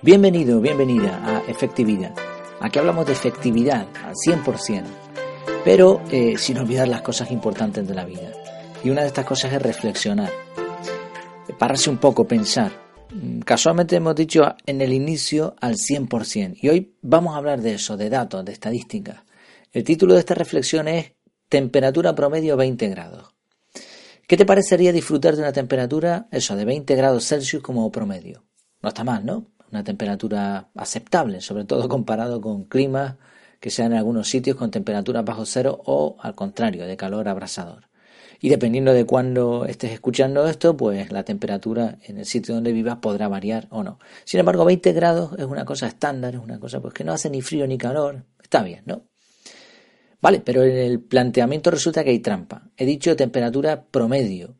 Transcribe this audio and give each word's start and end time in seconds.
Bienvenido, 0.00 0.60
bienvenida 0.60 1.20
a 1.26 1.50
Efectividad. 1.50 2.14
Aquí 2.60 2.78
hablamos 2.78 3.04
de 3.04 3.14
efectividad 3.14 3.88
al 4.04 4.14
100%, 4.14 4.84
pero 5.64 6.00
eh, 6.12 6.38
sin 6.38 6.56
olvidar 6.58 6.86
las 6.86 7.02
cosas 7.02 7.32
importantes 7.32 7.86
de 7.86 7.94
la 7.94 8.04
vida. 8.04 8.30
Y 8.84 8.90
una 8.90 9.00
de 9.00 9.08
estas 9.08 9.24
cosas 9.24 9.52
es 9.52 9.60
reflexionar, 9.60 10.30
pararse 11.58 11.90
un 11.90 11.98
poco, 11.98 12.28
pensar. 12.28 12.70
Mm, 13.12 13.40
casualmente 13.40 13.96
hemos 13.96 14.14
dicho 14.14 14.44
en 14.66 14.80
el 14.82 14.92
inicio 14.92 15.56
al 15.60 15.74
100%, 15.74 16.58
y 16.62 16.68
hoy 16.68 16.96
vamos 17.02 17.34
a 17.34 17.38
hablar 17.38 17.60
de 17.60 17.74
eso, 17.74 17.96
de 17.96 18.08
datos, 18.08 18.44
de 18.44 18.52
estadísticas. 18.52 19.24
El 19.72 19.82
título 19.82 20.14
de 20.14 20.20
esta 20.20 20.34
reflexión 20.34 20.86
es 20.86 21.14
Temperatura 21.48 22.14
promedio 22.14 22.56
20 22.56 22.88
grados. 22.88 23.34
¿Qué 24.28 24.36
te 24.36 24.46
parecería 24.46 24.92
disfrutar 24.92 25.34
de 25.34 25.42
una 25.42 25.52
temperatura, 25.52 26.28
eso, 26.30 26.54
de 26.54 26.64
20 26.64 26.94
grados 26.94 27.26
Celsius 27.26 27.64
como 27.64 27.90
promedio? 27.90 28.44
No 28.80 28.90
está 28.90 29.02
mal, 29.02 29.26
¿no? 29.26 29.57
Una 29.70 29.84
temperatura 29.84 30.68
aceptable, 30.74 31.40
sobre 31.40 31.64
todo 31.64 31.88
comparado 31.88 32.40
con 32.40 32.64
climas 32.64 33.16
que 33.60 33.70
sean 33.70 33.92
en 33.92 33.98
algunos 33.98 34.28
sitios 34.28 34.56
con 34.56 34.70
temperaturas 34.70 35.24
bajo 35.24 35.44
cero 35.44 35.80
o 35.84 36.16
al 36.20 36.34
contrario, 36.34 36.86
de 36.86 36.96
calor 36.96 37.28
abrasador. 37.28 37.88
Y 38.40 38.50
dependiendo 38.50 38.92
de 38.92 39.04
cuándo 39.04 39.64
estés 39.66 39.92
escuchando 39.92 40.46
esto, 40.46 40.76
pues 40.76 41.10
la 41.10 41.24
temperatura 41.24 41.98
en 42.02 42.18
el 42.18 42.24
sitio 42.24 42.54
donde 42.54 42.72
vivas 42.72 42.98
podrá 42.98 43.26
variar 43.26 43.66
o 43.70 43.82
no. 43.82 43.98
Sin 44.24 44.38
embargo, 44.38 44.64
20 44.64 44.92
grados 44.92 45.32
es 45.38 45.44
una 45.44 45.64
cosa 45.64 45.88
estándar, 45.88 46.36
es 46.36 46.40
una 46.40 46.60
cosa 46.60 46.80
pues 46.80 46.94
que 46.94 47.02
no 47.02 47.12
hace 47.12 47.30
ni 47.30 47.42
frío 47.42 47.66
ni 47.66 47.76
calor. 47.76 48.24
Está 48.40 48.62
bien, 48.62 48.82
¿no? 48.86 49.02
Vale, 50.20 50.40
pero 50.40 50.62
en 50.62 50.76
el 50.76 51.00
planteamiento 51.00 51.70
resulta 51.70 52.04
que 52.04 52.10
hay 52.10 52.20
trampa. 52.20 52.70
He 52.76 52.84
dicho 52.86 53.14
temperatura 53.16 53.82
promedio. 53.82 54.54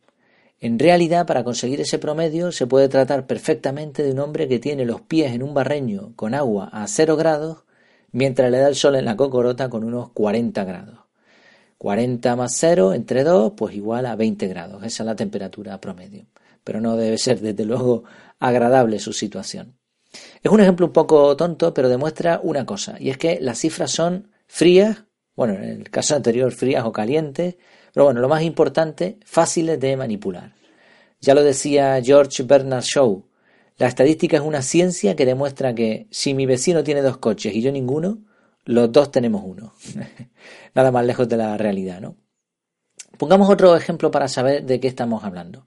En 0.60 0.78
realidad, 0.78 1.26
para 1.26 1.44
conseguir 1.44 1.80
ese 1.80 1.98
promedio, 1.98 2.50
se 2.50 2.66
puede 2.66 2.88
tratar 2.88 3.26
perfectamente 3.26 4.02
de 4.02 4.12
un 4.12 4.18
hombre 4.18 4.48
que 4.48 4.58
tiene 4.58 4.84
los 4.84 5.00
pies 5.00 5.32
en 5.32 5.42
un 5.42 5.54
barreño 5.54 6.12
con 6.16 6.34
agua 6.34 6.68
a 6.72 6.86
cero 6.88 7.16
grados, 7.16 7.58
mientras 8.10 8.50
le 8.50 8.58
da 8.58 8.68
el 8.68 8.74
sol 8.74 8.96
en 8.96 9.04
la 9.04 9.16
cocorota 9.16 9.70
con 9.70 9.84
unos 9.84 10.10
40 10.10 10.64
grados. 10.64 10.98
40 11.78 12.34
más 12.34 12.54
0 12.56 12.92
entre 12.94 13.22
2, 13.22 13.52
pues 13.56 13.74
igual 13.76 14.06
a 14.06 14.16
20 14.16 14.48
grados. 14.48 14.82
Esa 14.82 15.04
es 15.04 15.06
la 15.06 15.14
temperatura 15.14 15.80
promedio. 15.80 16.26
Pero 16.64 16.80
no 16.80 16.96
debe 16.96 17.18
ser, 17.18 17.40
desde 17.40 17.64
luego, 17.64 18.02
agradable 18.40 18.98
su 18.98 19.12
situación. 19.12 19.78
Es 20.42 20.50
un 20.50 20.60
ejemplo 20.60 20.86
un 20.86 20.92
poco 20.92 21.36
tonto, 21.36 21.72
pero 21.72 21.88
demuestra 21.88 22.40
una 22.42 22.66
cosa, 22.66 22.96
y 22.98 23.10
es 23.10 23.18
que 23.18 23.38
las 23.40 23.58
cifras 23.58 23.92
son 23.92 24.32
frías 24.46 25.04
bueno, 25.38 25.54
en 25.54 25.62
el 25.62 25.90
caso 25.90 26.16
anterior 26.16 26.50
frías 26.50 26.84
o 26.84 26.90
calientes, 26.90 27.54
pero 27.92 28.04
bueno, 28.04 28.20
lo 28.20 28.28
más 28.28 28.42
importante, 28.42 29.18
fáciles 29.24 29.80
de 29.80 29.96
manipular. 29.96 30.52
Ya 31.20 31.34
lo 31.34 31.42
decía 31.42 32.00
George 32.02 32.42
Bernard 32.44 32.84
Shaw, 32.84 33.24
la 33.78 33.86
estadística 33.86 34.36
es 34.36 34.42
una 34.42 34.62
ciencia 34.62 35.14
que 35.14 35.24
demuestra 35.24 35.72
que 35.72 36.08
si 36.10 36.34
mi 36.34 36.46
vecino 36.46 36.82
tiene 36.82 37.00
dos 37.00 37.18
coches 37.18 37.54
y 37.54 37.62
yo 37.62 37.70
ninguno, 37.70 38.18
los 38.64 38.90
dos 38.90 39.12
tenemos 39.12 39.42
uno. 39.44 39.72
Nada 40.74 40.90
más 40.90 41.06
lejos 41.06 41.28
de 41.28 41.36
la 41.36 41.56
realidad, 41.56 42.00
¿no? 42.00 42.16
Pongamos 43.18 43.48
otro 43.48 43.76
ejemplo 43.76 44.10
para 44.10 44.28
saber 44.28 44.64
de 44.64 44.80
qué 44.80 44.88
estamos 44.88 45.22
hablando. 45.22 45.66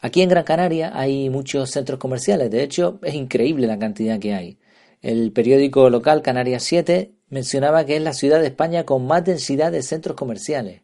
Aquí 0.00 0.20
en 0.20 0.28
Gran 0.28 0.44
Canaria 0.44 0.90
hay 0.94 1.30
muchos 1.30 1.70
centros 1.70 1.98
comerciales, 1.98 2.50
de 2.50 2.62
hecho 2.62 2.98
es 3.02 3.14
increíble 3.14 3.66
la 3.66 3.78
cantidad 3.78 4.18
que 4.18 4.34
hay. 4.34 4.58
El 5.00 5.32
periódico 5.32 5.90
local 5.90 6.22
Canarias 6.22 6.64
7 6.64 7.14
mencionaba 7.28 7.86
que 7.86 7.96
es 7.96 8.02
la 8.02 8.12
ciudad 8.12 8.40
de 8.40 8.48
España 8.48 8.84
con 8.84 9.06
más 9.06 9.24
densidad 9.24 9.70
de 9.70 9.82
centros 9.82 10.16
comerciales, 10.16 10.82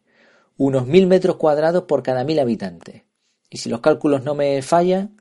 unos 0.63 0.85
mil 0.85 1.07
metros 1.07 1.37
cuadrados 1.37 1.85
por 1.85 2.03
cada 2.03 2.23
mil 2.23 2.37
habitantes. 2.37 3.01
Y 3.49 3.57
si 3.57 3.67
los 3.67 3.79
cálculos 3.79 4.23
no 4.23 4.35
me 4.35 4.61
fallan, 4.61 5.17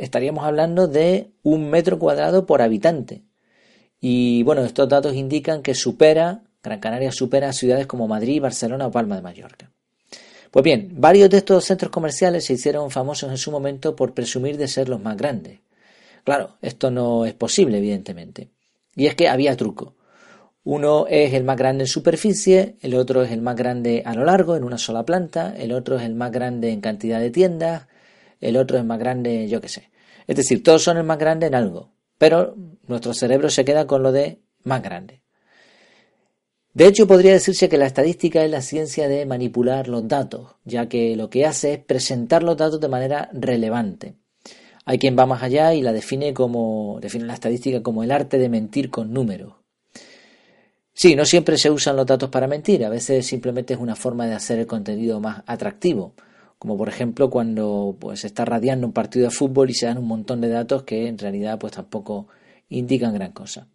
estaríamos 0.00 0.44
hablando 0.44 0.88
de 0.88 1.30
un 1.44 1.70
metro 1.70 2.00
cuadrado 2.00 2.44
por 2.44 2.60
habitante. 2.60 3.22
Y 4.00 4.42
bueno, 4.42 4.64
estos 4.64 4.88
datos 4.88 5.14
indican 5.14 5.62
que 5.62 5.76
supera, 5.76 6.42
Gran 6.60 6.80
Canaria 6.80 7.12
supera 7.12 7.52
ciudades 7.52 7.86
como 7.86 8.08
Madrid, 8.08 8.42
Barcelona 8.42 8.88
o 8.88 8.90
Palma 8.90 9.14
de 9.14 9.22
Mallorca. 9.22 9.70
Pues 10.50 10.64
bien, 10.64 10.90
varios 10.96 11.30
de 11.30 11.36
estos 11.36 11.64
centros 11.64 11.92
comerciales 11.92 12.44
se 12.44 12.54
hicieron 12.54 12.90
famosos 12.90 13.30
en 13.30 13.38
su 13.38 13.52
momento 13.52 13.94
por 13.94 14.12
presumir 14.12 14.56
de 14.56 14.66
ser 14.66 14.88
los 14.88 15.00
más 15.00 15.16
grandes. 15.16 15.60
Claro, 16.24 16.56
esto 16.62 16.90
no 16.90 17.26
es 17.26 17.34
posible, 17.34 17.78
evidentemente. 17.78 18.48
Y 18.96 19.06
es 19.06 19.14
que 19.14 19.28
había 19.28 19.56
truco. 19.56 19.94
Uno 20.64 21.06
es 21.08 21.32
el 21.34 21.44
más 21.44 21.56
grande 21.56 21.84
en 21.84 21.88
superficie, 21.88 22.76
el 22.80 22.94
otro 22.94 23.22
es 23.22 23.30
el 23.30 23.40
más 23.40 23.56
grande 23.56 24.02
a 24.04 24.14
lo 24.14 24.24
largo, 24.24 24.56
en 24.56 24.64
una 24.64 24.78
sola 24.78 25.04
planta, 25.04 25.54
el 25.56 25.72
otro 25.72 25.96
es 25.96 26.02
el 26.02 26.14
más 26.14 26.30
grande 26.30 26.70
en 26.70 26.80
cantidad 26.80 27.20
de 27.20 27.30
tiendas, 27.30 27.86
el 28.40 28.56
otro 28.56 28.78
es 28.78 28.84
más 28.84 28.98
grande, 28.98 29.48
yo 29.48 29.60
qué 29.60 29.68
sé. 29.68 29.90
Es 30.26 30.36
decir, 30.36 30.62
todos 30.62 30.82
son 30.82 30.98
el 30.98 31.04
más 31.04 31.18
grande 31.18 31.46
en 31.46 31.54
algo, 31.54 31.92
pero 32.18 32.54
nuestro 32.86 33.14
cerebro 33.14 33.50
se 33.50 33.64
queda 33.64 33.86
con 33.86 34.02
lo 34.02 34.12
de 34.12 34.40
más 34.64 34.82
grande. 34.82 35.22
De 36.74 36.86
hecho, 36.86 37.08
podría 37.08 37.32
decirse 37.32 37.68
que 37.68 37.78
la 37.78 37.86
estadística 37.86 38.44
es 38.44 38.50
la 38.50 38.62
ciencia 38.62 39.08
de 39.08 39.26
manipular 39.26 39.88
los 39.88 40.06
datos, 40.06 40.54
ya 40.64 40.88
que 40.88 41.16
lo 41.16 41.28
que 41.30 41.46
hace 41.46 41.72
es 41.72 41.78
presentar 41.80 42.42
los 42.42 42.56
datos 42.56 42.78
de 42.80 42.88
manera 42.88 43.30
relevante. 43.32 44.14
Hay 44.84 44.98
quien 44.98 45.18
va 45.18 45.26
más 45.26 45.42
allá 45.42 45.74
y 45.74 45.82
la 45.82 45.92
define 45.92 46.32
como 46.32 46.98
define 47.00 47.24
la 47.24 47.34
estadística 47.34 47.82
como 47.82 48.04
el 48.04 48.12
arte 48.12 48.38
de 48.38 48.48
mentir 48.48 48.90
con 48.90 49.12
números. 49.12 49.57
Sí, 51.00 51.14
no 51.14 51.24
siempre 51.24 51.56
se 51.58 51.70
usan 51.70 51.94
los 51.94 52.06
datos 52.06 52.28
para 52.28 52.48
mentir, 52.48 52.84
a 52.84 52.88
veces 52.88 53.24
simplemente 53.24 53.72
es 53.72 53.78
una 53.78 53.94
forma 53.94 54.26
de 54.26 54.34
hacer 54.34 54.58
el 54.58 54.66
contenido 54.66 55.20
más 55.20 55.44
atractivo, 55.46 56.12
como 56.58 56.76
por 56.76 56.88
ejemplo 56.88 57.30
cuando 57.30 57.96
pues 58.00 58.24
está 58.24 58.44
radiando 58.44 58.84
un 58.84 58.92
partido 58.92 59.26
de 59.26 59.30
fútbol 59.30 59.70
y 59.70 59.74
se 59.74 59.86
dan 59.86 59.98
un 59.98 60.08
montón 60.08 60.40
de 60.40 60.48
datos 60.48 60.82
que 60.82 61.06
en 61.06 61.16
realidad 61.16 61.56
pues 61.60 61.74
tampoco 61.74 62.26
indican 62.68 63.14
gran 63.14 63.30
cosa. 63.30 63.68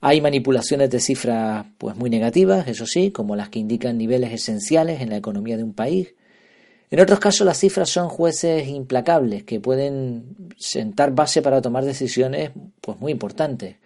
Hay 0.00 0.20
manipulaciones 0.20 0.90
de 0.90 0.98
cifras 0.98 1.66
pues 1.78 1.94
muy 1.94 2.10
negativas, 2.10 2.66
eso 2.66 2.84
sí, 2.84 3.12
como 3.12 3.36
las 3.36 3.48
que 3.48 3.60
indican 3.60 3.96
niveles 3.96 4.32
esenciales 4.32 5.00
en 5.00 5.10
la 5.10 5.18
economía 5.18 5.56
de 5.56 5.62
un 5.62 5.72
país. 5.72 6.16
En 6.90 6.98
otros 6.98 7.20
casos 7.20 7.46
las 7.46 7.58
cifras 7.58 7.90
son 7.90 8.08
jueces 8.08 8.66
implacables 8.66 9.44
que 9.44 9.60
pueden 9.60 10.34
sentar 10.58 11.14
base 11.14 11.42
para 11.42 11.62
tomar 11.62 11.84
decisiones 11.84 12.50
pues 12.80 12.98
muy 12.98 13.12
importantes 13.12 13.76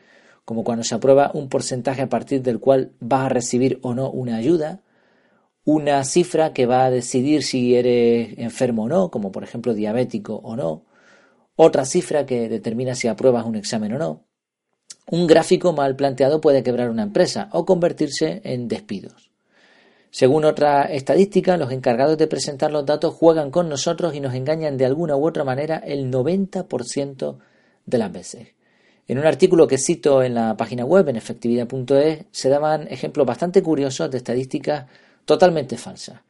como 0.51 0.65
cuando 0.65 0.83
se 0.83 0.97
aprueba 0.97 1.31
un 1.33 1.49
porcentaje 1.49 2.03
a 2.03 2.09
partir 2.09 2.43
del 2.43 2.59
cual 2.59 2.91
vas 2.99 3.27
a 3.27 3.29
recibir 3.29 3.79
o 3.83 3.95
no 3.95 4.11
una 4.11 4.35
ayuda, 4.35 4.81
una 5.65 6.03
cifra 6.03 6.53
que 6.53 6.67
va 6.67 6.87
a 6.87 6.91
decidir 6.91 7.45
si 7.45 7.77
eres 7.77 8.37
enfermo 8.37 8.83
o 8.83 8.89
no, 8.89 9.13
como 9.13 9.31
por 9.31 9.45
ejemplo 9.45 9.75
diabético 9.75 10.41
o 10.43 10.57
no, 10.57 10.83
otra 11.55 11.85
cifra 11.85 12.27
que 12.27 12.49
determina 12.49 12.97
si 12.97 13.07
apruebas 13.07 13.47
un 13.47 13.55
examen 13.55 13.93
o 13.93 13.99
no. 14.01 14.25
Un 15.09 15.29
gráfico 15.29 15.73
mal 15.73 15.95
planteado 15.95 16.41
puede 16.41 16.65
quebrar 16.65 16.91
una 16.91 17.05
empresa 17.05 17.49
o 17.53 17.65
convertirse 17.65 18.41
en 18.43 18.67
despidos. 18.67 19.31
Según 20.11 20.45
otra 20.45 20.83
estadística, 20.83 21.59
los 21.59 21.71
encargados 21.71 22.19
de 22.19 22.27
presentar 22.27 22.73
los 22.73 22.85
datos 22.85 23.15
juegan 23.15 23.53
con 23.53 23.69
nosotros 23.69 24.17
y 24.17 24.21
nos 24.21 24.35
engañan 24.35 24.77
de 24.77 24.87
alguna 24.87 25.15
u 25.15 25.29
otra 25.29 25.45
manera 25.45 25.77
el 25.77 26.11
90% 26.11 27.39
de 27.87 27.99
las 27.99 28.11
veces. 28.11 28.60
En 29.11 29.19
un 29.19 29.27
artículo 29.27 29.67
que 29.67 29.77
cito 29.77 30.23
en 30.23 30.35
la 30.35 30.57
página 30.57 30.85
web, 30.85 31.09
en 31.09 31.17
efectividad.es, 31.17 32.27
se 32.31 32.49
daban 32.49 32.87
ejemplos 32.87 33.27
bastante 33.27 33.61
curiosos 33.61 34.09
de 34.09 34.19
estadísticas 34.19 34.87
totalmente 35.25 35.77
falsas. 35.77 36.21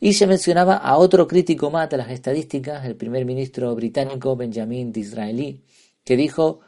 Y 0.00 0.14
se 0.14 0.26
mencionaba 0.26 0.76
a 0.76 0.96
otro 0.96 1.28
crítico 1.28 1.70
más 1.70 1.90
de 1.90 1.98
las 1.98 2.08
estadísticas, 2.08 2.86
el 2.86 2.96
primer 2.96 3.26
ministro 3.26 3.74
británico 3.74 4.36
Benjamin 4.36 4.90
Disraeli, 4.90 5.60
que 6.02 6.16
dijo, 6.16 6.60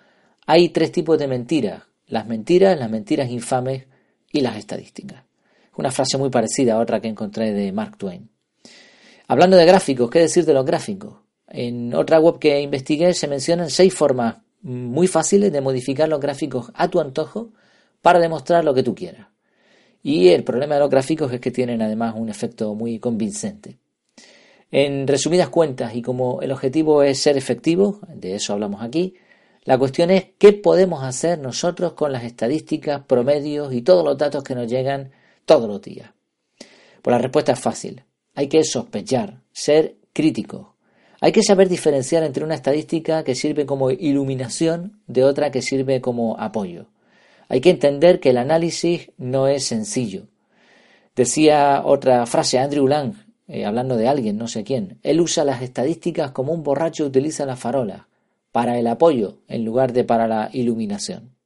hay 0.44 0.68
tres 0.68 0.92
tipos 0.92 1.18
de 1.18 1.26
mentiras, 1.26 1.84
las 2.06 2.26
mentiras, 2.26 2.78
las 2.78 2.90
mentiras 2.90 3.30
infames 3.30 3.86
y 4.30 4.42
las 4.42 4.58
estadísticas. 4.58 5.24
Una 5.78 5.90
frase 5.90 6.18
muy 6.18 6.28
parecida 6.28 6.74
a 6.74 6.80
otra 6.80 7.00
que 7.00 7.08
encontré 7.08 7.54
de 7.54 7.72
Mark 7.72 7.96
Twain. 7.96 8.28
Hablando 9.26 9.56
de 9.56 9.64
gráficos, 9.64 10.10
¿qué 10.10 10.18
decir 10.18 10.44
de 10.44 10.52
los 10.52 10.66
gráficos? 10.66 11.14
En 11.48 11.94
otra 11.94 12.20
web 12.20 12.38
que 12.38 12.60
investigué 12.60 13.14
se 13.14 13.26
mencionan 13.26 13.70
seis 13.70 13.94
formas 13.94 14.36
muy 14.62 15.06
fáciles 15.06 15.52
de 15.52 15.60
modificar 15.60 16.08
los 16.08 16.20
gráficos 16.20 16.70
a 16.74 16.88
tu 16.88 17.00
antojo 17.00 17.50
para 18.00 18.18
demostrar 18.18 18.64
lo 18.64 18.74
que 18.74 18.82
tú 18.82 18.94
quieras. 18.94 19.28
Y 20.02 20.28
el 20.28 20.44
problema 20.44 20.74
de 20.74 20.80
los 20.80 20.90
gráficos 20.90 21.32
es 21.32 21.40
que 21.40 21.50
tienen 21.50 21.82
además 21.82 22.14
un 22.16 22.28
efecto 22.28 22.74
muy 22.74 22.98
convincente. 22.98 23.78
En 24.70 25.06
resumidas 25.06 25.50
cuentas, 25.50 25.94
y 25.94 26.02
como 26.02 26.40
el 26.40 26.50
objetivo 26.50 27.02
es 27.02 27.20
ser 27.20 27.36
efectivo, 27.36 28.00
de 28.08 28.34
eso 28.34 28.52
hablamos 28.52 28.82
aquí, 28.82 29.14
la 29.64 29.78
cuestión 29.78 30.10
es 30.10 30.26
qué 30.38 30.52
podemos 30.52 31.04
hacer 31.04 31.38
nosotros 31.38 31.92
con 31.92 32.10
las 32.10 32.24
estadísticas, 32.24 33.02
promedios 33.04 33.72
y 33.72 33.82
todos 33.82 34.04
los 34.04 34.18
datos 34.18 34.42
que 34.42 34.56
nos 34.56 34.66
llegan 34.66 35.12
todos 35.44 35.68
los 35.68 35.80
días. 35.80 36.10
Pues 37.00 37.12
la 37.12 37.18
respuesta 37.18 37.52
es 37.52 37.60
fácil. 37.60 38.02
Hay 38.34 38.48
que 38.48 38.64
sospechar, 38.64 39.40
ser 39.52 39.98
críticos, 40.12 40.68
hay 41.22 41.30
que 41.30 41.44
saber 41.44 41.68
diferenciar 41.68 42.24
entre 42.24 42.42
una 42.42 42.56
estadística 42.56 43.22
que 43.22 43.36
sirve 43.36 43.64
como 43.64 43.92
iluminación 43.92 45.00
de 45.06 45.22
otra 45.22 45.52
que 45.52 45.62
sirve 45.62 46.00
como 46.00 46.36
apoyo. 46.40 46.86
Hay 47.48 47.60
que 47.60 47.70
entender 47.70 48.18
que 48.18 48.30
el 48.30 48.38
análisis 48.38 49.12
no 49.18 49.46
es 49.46 49.64
sencillo. 49.64 50.24
Decía 51.14 51.82
otra 51.84 52.26
frase 52.26 52.58
Andrew 52.58 52.88
Lang, 52.88 53.14
eh, 53.46 53.64
hablando 53.64 53.96
de 53.96 54.08
alguien, 54.08 54.36
no 54.36 54.48
sé 54.48 54.64
quién. 54.64 54.98
Él 55.04 55.20
usa 55.20 55.44
las 55.44 55.62
estadísticas 55.62 56.32
como 56.32 56.52
un 56.52 56.64
borracho 56.64 57.06
utiliza 57.06 57.46
la 57.46 57.54
farola, 57.54 58.08
para 58.50 58.76
el 58.80 58.88
apoyo 58.88 59.38
en 59.46 59.64
lugar 59.64 59.92
de 59.92 60.02
para 60.02 60.26
la 60.26 60.50
iluminación. 60.52 61.36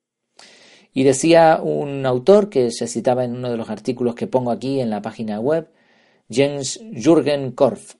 Y 0.94 1.05
decía 1.05 1.61
un 1.62 2.06
autor 2.06 2.49
que 2.49 2.70
se 2.70 2.87
citaba 2.87 3.25
en 3.25 3.37
uno 3.37 3.50
de 3.50 3.58
los 3.58 3.69
artículos 3.69 4.14
que 4.14 4.26
pongo 4.26 4.52
aquí 4.52 4.81
en 4.81 4.88
la 4.88 5.02
página 5.02 5.38
web, 5.38 5.69
Jens 6.31 6.81
Jürgen 6.94 7.52
Korf, 7.52 7.96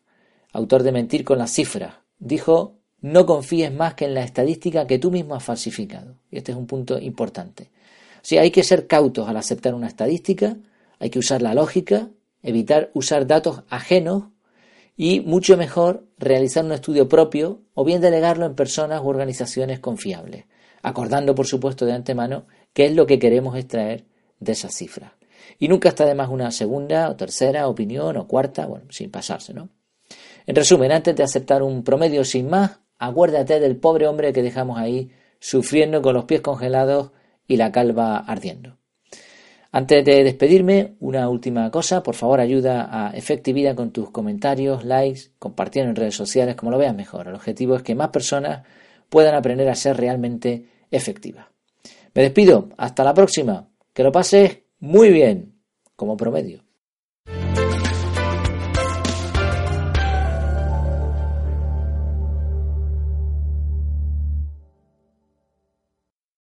autor 0.57 0.83
de 0.83 0.93
Mentir 0.93 1.25
con 1.25 1.39
las 1.39 1.53
cifras, 1.53 1.97
dijo, 2.19 2.79
no 3.01 3.27
confíes 3.27 3.73
más 3.73 3.95
que 3.95 4.07
en 4.07 4.15
la 4.15 4.23
estadística 4.23 4.87
que 4.87 4.99
tú 4.99 5.11
mismo 5.11 5.35
has 5.35 5.45
falsificado. 5.45 6.17
Y 6.31 6.39
este 6.39 6.53
es 6.53 6.59
un 6.59 6.67
punto 6.67 6.99
importante. 6.99 7.71
O 8.17 8.25
sea, 8.29 8.43
hay 8.43 8.51
que 8.51 8.65
ser 8.65 8.87
cautos 8.87 9.29
al 9.29 9.37
aceptar 9.37 9.75
una 9.75 9.87
estadística, 9.87 10.57
hay 10.99 11.11
que 11.11 11.19
usar 11.19 11.43
la 11.43 11.55
lógica, 11.55 12.09
evitar 12.43 12.91
usar 12.95 13.27
datos 13.27 13.65
ajenos 13.69 14.25
y 14.97 15.21
mucho 15.21 15.57
mejor 15.59 16.07
realizar 16.19 16.65
un 16.65 16.73
estudio 16.73 17.09
propio 17.09 17.61
o 17.75 17.85
bien 17.85 18.01
delegarlo 18.01 18.47
en 18.47 18.55
personas 18.55 19.03
u 19.03 19.09
organizaciones 19.09 19.79
confiables, 19.79 20.47
acordando 20.83 21.35
por 21.35 21.47
supuesto 21.47 21.85
de 21.85 21.93
antemano 21.93 22.47
qué 22.73 22.87
es 22.87 22.95
lo 22.95 23.07
que 23.07 23.19
queremos 23.19 23.57
extraer 23.57 24.07
de 24.41 24.53
esas 24.53 24.75
cifras. 24.75 25.13
Y 25.59 25.69
nunca 25.69 25.91
está 25.91 26.07
de 26.07 26.15
más 26.15 26.31
una 26.31 26.51
segunda 26.51 27.11
o 27.11 27.17
tercera 27.17 27.69
opinión 27.69 28.17
o 28.17 28.27
cuarta, 28.27 28.67
bueno, 28.67 28.87
sin 28.91 29.11
pasarse, 29.11 29.53
¿no? 29.53 29.69
En 30.47 30.55
resumen, 30.55 30.93
antes 30.93 31.17
de 31.17 31.25
aceptar 31.25 31.63
un 31.63 31.83
promedio 31.83 32.25
sin 32.25 32.49
más, 32.49 32.79
acuérdate 32.99 33.59
del 33.59 33.77
pobre 33.77 34.07
hombre 34.07 34.33
que 34.33 34.43
dejamos 34.43 34.79
ahí 34.79 35.11
sufriendo 35.41 36.01
con 36.03 36.15
los 36.15 36.25
pies 36.25 36.41
congelados 36.41 37.11
y 37.49 37.57
la 37.57 37.73
calva 37.73 38.19
ardiendo. 38.19 38.79
Antes 39.73 40.05
de 40.05 40.25
despedirme, 40.25 40.95
una 41.01 41.29
última 41.29 41.71
cosa, 41.71 42.03
por 42.03 42.15
favor 42.15 42.41
ayuda 42.41 42.89
a 42.91 43.11
Efectividad 43.11 43.75
con 43.75 43.91
tus 43.91 44.11
comentarios, 44.11 44.85
likes, 44.85 45.33
compartiendo 45.39 45.91
en 45.91 45.97
redes 45.97 46.15
sociales, 46.15 46.55
como 46.55 46.71
lo 46.71 46.79
veas 46.79 46.95
mejor. 46.95 47.29
El 47.29 47.35
objetivo 47.35 47.77
es 47.77 47.83
que 47.83 47.95
más 47.95 48.09
personas 48.09 48.65
puedan 49.11 49.35
aprender 49.35 49.69
a 49.69 49.75
ser 49.75 49.97
realmente 49.97 50.69
efectivas. 50.91 51.47
Me 52.15 52.23
despido, 52.23 52.71
hasta 52.79 53.05
la 53.05 53.13
próxima, 53.13 53.69
que 53.93 54.05
lo 54.05 54.13
pases 54.13 54.61
muy 54.79 55.11
bien, 55.11 55.57
como 55.97 56.17
promedio. 56.17 56.66